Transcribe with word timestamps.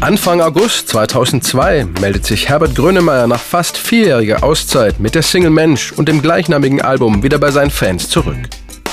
Anfang 0.00 0.40
August 0.40 0.90
2002 0.90 1.86
meldet 2.00 2.24
sich 2.24 2.48
Herbert 2.48 2.76
Grönemeyer 2.76 3.26
nach 3.26 3.40
fast 3.40 3.76
vierjähriger 3.76 4.44
Auszeit 4.44 5.00
mit 5.00 5.16
der 5.16 5.22
Single 5.22 5.50
Mensch 5.50 5.90
und 5.90 6.08
dem 6.08 6.22
gleichnamigen 6.22 6.80
Album 6.80 7.24
wieder 7.24 7.38
bei 7.38 7.50
seinen 7.50 7.70
Fans 7.70 8.08
zurück. 8.08 8.36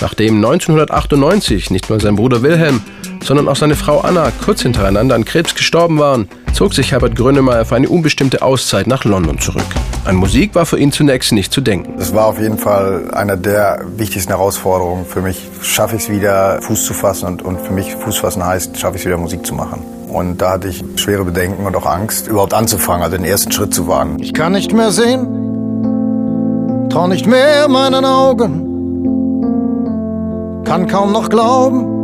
Nachdem 0.01 0.37
1998 0.37 1.69
nicht 1.69 1.91
nur 1.91 1.99
sein 1.99 2.15
Bruder 2.15 2.41
Wilhelm, 2.41 2.81
sondern 3.23 3.47
auch 3.47 3.55
seine 3.55 3.75
Frau 3.75 3.99
Anna 3.99 4.31
kurz 4.43 4.63
hintereinander 4.63 5.13
an 5.13 5.25
Krebs 5.25 5.53
gestorben 5.53 5.99
waren, 5.99 6.27
zog 6.53 6.73
sich 6.73 6.91
Herbert 6.91 7.15
Grönemeyer 7.15 7.65
für 7.65 7.75
eine 7.75 7.87
unbestimmte 7.87 8.41
Auszeit 8.41 8.87
nach 8.87 9.03
London 9.03 9.39
zurück. 9.39 9.63
An 10.05 10.15
Musik 10.15 10.55
war 10.55 10.65
für 10.65 10.79
ihn 10.79 10.91
zunächst 10.91 11.33
nicht 11.33 11.53
zu 11.53 11.61
denken. 11.61 11.93
Es 11.99 12.15
war 12.15 12.25
auf 12.25 12.39
jeden 12.39 12.57
Fall 12.57 13.11
eine 13.13 13.37
der 13.37 13.85
wichtigsten 13.95 14.31
Herausforderungen 14.31 15.05
für 15.05 15.21
mich. 15.21 15.37
Schaffe 15.61 15.97
ich 15.97 16.03
es 16.03 16.09
wieder, 16.09 16.59
Fuß 16.63 16.83
zu 16.83 16.95
fassen 16.95 17.27
und, 17.27 17.43
und 17.43 17.61
für 17.61 17.73
mich 17.73 17.93
Fuß 17.93 18.17
fassen 18.17 18.43
heißt, 18.43 18.79
schaffe 18.79 18.95
ich 18.95 19.03
es 19.03 19.05
wieder, 19.05 19.17
Musik 19.17 19.45
zu 19.45 19.53
machen. 19.53 19.83
Und 20.15 20.41
da 20.41 20.51
hatte 20.51 20.69
ich 20.69 20.81
schwere 20.95 21.25
Bedenken 21.25 21.65
und 21.65 21.75
auch 21.75 21.85
Angst, 21.85 22.29
überhaupt 22.29 22.53
anzufangen, 22.53 23.03
also 23.03 23.17
den 23.17 23.25
ersten 23.25 23.51
Schritt 23.51 23.73
zu 23.73 23.89
wagen. 23.89 24.15
Ich 24.21 24.33
kann 24.33 24.53
nicht 24.53 24.71
mehr 24.71 24.91
sehen, 24.91 25.27
trau 26.89 27.07
nicht 27.07 27.27
mehr 27.27 27.67
meinen 27.67 28.05
Augen, 28.05 28.61
kann 30.63 30.87
kaum 30.87 31.11
noch 31.11 31.27
glauben 31.27 31.94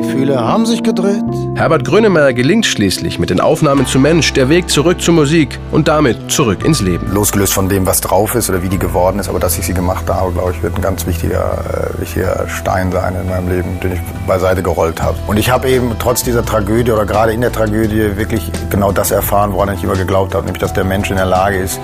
Gefühle 0.00 0.40
haben 0.40 0.64
sich 0.64 0.82
gedreht. 0.82 1.22
Herbert 1.56 1.84
Grönemeyer 1.84 2.32
gelingt 2.32 2.64
schließlich 2.64 3.18
mit 3.18 3.28
den 3.28 3.38
Aufnahmen 3.38 3.86
zu 3.86 3.98
Mensch 3.98 4.32
der 4.32 4.48
Weg 4.48 4.70
zurück 4.70 5.02
zur 5.02 5.12
Musik 5.12 5.58
und 5.72 5.88
damit 5.88 6.32
zurück 6.32 6.64
ins 6.64 6.80
Leben. 6.80 7.12
Losgelöst 7.12 7.52
von 7.52 7.68
dem, 7.68 7.84
was 7.84 8.00
drauf 8.00 8.34
ist 8.34 8.48
oder 8.48 8.62
wie 8.62 8.70
die 8.70 8.78
geworden 8.78 9.18
ist, 9.18 9.28
aber 9.28 9.38
dass 9.38 9.58
ich 9.58 9.66
sie 9.66 9.74
gemacht 9.74 10.08
habe, 10.08 10.32
glaube 10.32 10.52
ich, 10.52 10.62
wird 10.62 10.74
ein 10.76 10.80
ganz 10.80 11.06
wichtiger, 11.06 11.92
äh, 11.96 12.00
wichtiger 12.00 12.48
Stein 12.48 12.90
sein 12.92 13.14
in 13.14 13.28
meinem 13.28 13.48
Leben, 13.48 13.80
den 13.80 13.92
ich 13.92 14.00
beiseite 14.26 14.62
gerollt 14.62 15.02
habe. 15.02 15.18
Und 15.26 15.36
ich 15.36 15.50
habe 15.50 15.68
eben 15.68 15.92
trotz 15.98 16.22
dieser 16.22 16.44
Tragödie 16.44 16.92
oder 16.92 17.04
gerade 17.04 17.32
in 17.32 17.42
der 17.42 17.52
Tragödie 17.52 18.16
wirklich 18.16 18.50
genau 18.70 18.92
das 18.92 19.10
erfahren, 19.10 19.52
woran 19.52 19.74
ich 19.74 19.84
immer 19.84 19.96
geglaubt 19.96 20.34
habe, 20.34 20.46
nämlich 20.46 20.62
dass 20.62 20.72
der 20.72 20.84
Mensch 20.84 21.10
in 21.10 21.16
der 21.16 21.26
Lage 21.26 21.58
ist, 21.58 21.78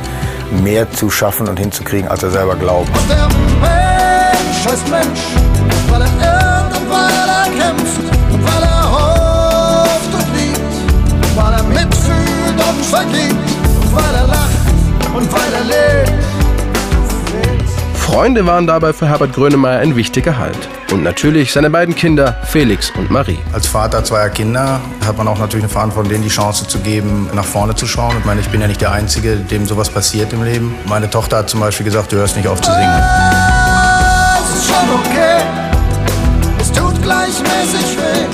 mehr 0.63 0.91
zu 0.91 1.11
schaffen 1.11 1.49
und 1.49 1.59
hinzukriegen, 1.59 2.09
als 2.09 2.23
er 2.23 2.31
selber 2.31 2.57
glaubt. 2.57 2.89
Und 2.89 3.11
der 3.11 3.29
Mensch 3.61 4.67
heißt 4.67 4.89
Mensch, 4.91 5.21
weil 5.91 6.01
er 6.01 6.71
weil 6.89 7.26
er 7.47 7.67
kämpft 7.67 8.17
weil 8.47 8.63
er 8.63 8.93
hofft 8.93 10.15
und 10.15 10.37
liebt, 10.37 11.37
weil 11.37 11.53
er 11.53 11.63
mitfühlt 11.63 12.59
und 12.69 12.85
vergibt, 12.85 13.51
weil 13.93 14.15
er 14.15 14.27
lacht 14.27 15.15
und 15.15 15.33
weil 15.33 15.53
er 15.55 15.65
lebt. 15.65 16.27
Freunde 17.95 18.47
waren 18.47 18.67
dabei 18.67 18.93
für 18.93 19.09
Herbert 19.09 19.35
Grönemeyer 19.35 19.81
ein 19.81 19.97
wichtiger 19.97 20.39
Halt. 20.39 20.69
Und 20.93 21.03
natürlich 21.03 21.53
seine 21.53 21.69
beiden 21.71 21.95
Kinder, 21.95 22.37
Felix 22.45 22.91
und 22.93 23.11
Marie. 23.11 23.41
Als 23.53 23.67
Vater 23.67 24.05
zweier 24.05 24.31
Kinder 24.31 24.81
hat 25.05 25.19
man 25.19 25.27
auch 25.27 25.39
natürlich 25.39 25.65
eine 25.65 25.73
Verantwortung, 25.73 26.13
denen 26.13 26.23
die 26.23 26.31
Chance 26.31 26.69
zu 26.69 26.79
geben, 26.79 27.29
nach 27.35 27.45
vorne 27.45 27.75
zu 27.75 27.87
schauen. 27.87 28.15
Ich 28.19 28.25
meine, 28.25 28.41
ich 28.41 28.49
bin 28.49 28.61
ja 28.61 28.69
nicht 28.69 28.81
der 28.81 28.93
Einzige, 28.93 29.37
dem 29.37 29.67
sowas 29.67 29.91
passiert 29.91 30.33
im 30.33 30.45
Leben. 30.45 30.75
Meine 30.87 31.11
Tochter 31.11 31.39
hat 31.39 31.51
zum 31.51 31.61
Beispiel 31.61 31.85
gesagt, 31.85 32.13
du 32.13 32.17
hörst 32.17 32.37
nicht 32.37 32.47
auf 32.49 32.61
zu 32.61 32.71
singen. 32.71 33.03
Es 34.41 34.57
ist 34.57 34.67
schon 34.67 34.89
okay, 34.95 35.66
gleichmäßig 37.07 37.97
weh. 37.99 38.27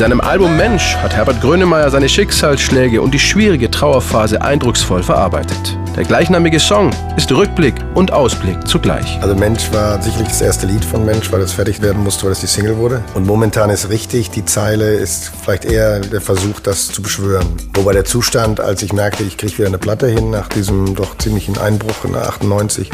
Seinem 0.00 0.22
Album 0.22 0.56
Mensch 0.56 0.96
hat 0.96 1.12
Herbert 1.12 1.42
Grönemeyer 1.42 1.90
seine 1.90 2.08
Schicksalsschläge 2.08 3.02
und 3.02 3.12
die 3.12 3.18
schwierige 3.18 3.70
Trauerphase 3.70 4.40
eindrucksvoll 4.40 5.02
verarbeitet. 5.02 5.76
Der 5.94 6.04
gleichnamige 6.04 6.58
Song 6.58 6.90
ist 7.18 7.30
Rückblick 7.30 7.74
und 7.94 8.10
Ausblick 8.10 8.66
zugleich. 8.66 9.18
Also 9.20 9.34
Mensch 9.34 9.70
war 9.72 10.00
sicherlich 10.00 10.28
das 10.28 10.40
erste 10.40 10.66
Lied 10.66 10.82
von 10.86 11.04
Mensch, 11.04 11.30
weil 11.30 11.40
das 11.40 11.52
fertig 11.52 11.82
werden 11.82 12.02
musste, 12.02 12.24
weil 12.24 12.32
es 12.32 12.40
die 12.40 12.46
Single 12.46 12.78
wurde. 12.78 13.04
Und 13.12 13.26
momentan 13.26 13.68
ist 13.68 13.90
richtig, 13.90 14.30
die 14.30 14.46
Zeile 14.46 14.94
ist 14.94 15.32
vielleicht 15.44 15.66
eher 15.66 16.00
der 16.00 16.22
Versuch, 16.22 16.60
das 16.60 16.88
zu 16.88 17.02
beschwören. 17.02 17.48
Wobei 17.74 17.92
der 17.92 18.06
Zustand, 18.06 18.58
als 18.58 18.82
ich 18.82 18.94
merkte, 18.94 19.22
ich 19.22 19.36
kriege 19.36 19.58
wieder 19.58 19.68
eine 19.68 19.76
Platte 19.76 20.06
hin 20.06 20.30
nach 20.30 20.48
diesem 20.48 20.94
doch 20.94 21.18
ziemlichen 21.18 21.58
Einbruch 21.58 22.06
in 22.06 22.14
98, 22.14 22.90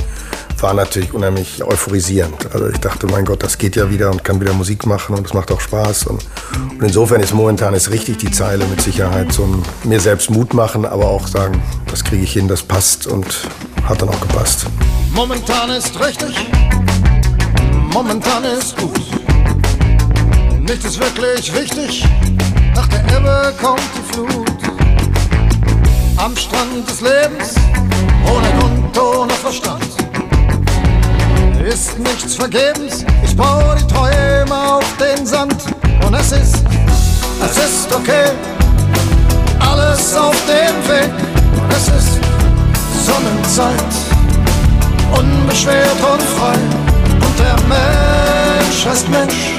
war 0.61 0.75
natürlich 0.75 1.13
unheimlich 1.13 1.63
euphorisierend. 1.65 2.53
Also 2.53 2.69
ich 2.69 2.79
dachte, 2.79 3.07
mein 3.07 3.25
Gott, 3.25 3.43
das 3.43 3.59
geht 3.59 3.77
ja 3.77 3.91
wieder 3.91 4.11
und 4.11 4.25
kann 4.25 4.41
wieder 4.41 4.53
Musik 4.53 4.87
machen 4.87 5.15
und 5.15 5.27
es 5.27 5.35
macht 5.35 5.51
auch 5.51 5.61
Spaß. 5.61 6.07
Und, 6.07 6.25
und 6.71 6.83
insofern 6.83 7.21
ist 7.21 7.35
momentan 7.35 7.75
ist 7.75 7.91
richtig 7.91 8.19
die 8.19 8.31
Zeile 8.31 8.65
mit 8.67 8.81
Sicherheit 8.81 9.37
ein 9.39 9.63
mir 9.85 10.01
selbst 10.01 10.31
Mut 10.31 10.55
machen, 10.55 10.85
aber 10.85 11.07
auch 11.07 11.27
sagen, 11.27 11.63
das 11.91 12.05
kriege 12.05 12.23
ich 12.23 12.33
hin, 12.33 12.49
das 12.49 12.63
passt 12.63 13.07
und 13.07 13.27
hat 13.85 14.01
dann 14.03 14.09
auch 14.09 14.21
gepasst. 14.21 14.67
Momentan 15.13 15.71
ist 15.71 15.99
richtig, 16.01 16.35
momentan 17.93 18.45
ist 18.45 18.77
gut. 18.77 19.01
Nichts 20.61 20.85
ist 20.85 21.01
wirklich 21.01 21.55
wichtig, 21.55 22.05
nach 22.75 22.89
der 22.89 23.05
Ebbe 23.17 23.55
kommt 23.61 23.81
die 23.97 24.13
Flut. 24.13 24.47
Am 26.17 26.37
Strand 26.37 26.89
des 26.89 27.01
Lebens, 27.03 27.55
ohne 28.25 28.56
vergebens. 32.37 33.05
Ich 33.25 33.37
baue 33.37 33.77
die 33.79 33.87
Träume 33.87 34.75
auf 34.75 34.85
den 34.99 35.27
Sand 35.27 35.57
und 36.07 36.15
es 36.15 36.33
ist, 36.33 36.65
es 37.45 37.57
ist 37.57 37.93
okay. 37.95 38.31
Alles 39.61 40.15
auf 40.17 40.37
dem 40.47 40.77
Weg 40.89 41.11
und 41.61 41.73
es 41.73 41.89
ist 41.89 42.21
Sonnenzeit, 43.05 43.93
unbeschwert 45.19 46.01
und 46.13 46.23
frei. 46.23 46.55
Und 47.25 47.39
der 47.39 47.57
Mensch 47.69 48.87
heißt 48.87 49.09
Mensch, 49.09 49.53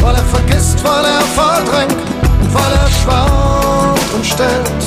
weil 0.00 0.14
er 0.14 0.24
vergisst, 0.24 0.82
weil 0.84 1.04
er 1.04 1.22
verdrängt 1.34 1.96
und 2.40 2.54
weil 2.54 2.72
er 2.72 2.90
schwant 3.02 4.14
und 4.14 4.24
stellt, 4.24 4.82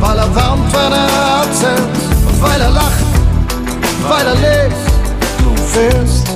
weil 0.00 0.18
er 0.18 0.34
wärmt, 0.34 0.72
wenn 0.72 0.92
er 0.92 1.42
erzählt 1.42 1.96
und 2.28 2.42
weil 2.42 2.60
er 2.60 2.70
lacht, 2.70 3.04
weil 4.08 4.26
er 4.26 4.34
lebt. 4.34 4.86
first 5.76 6.35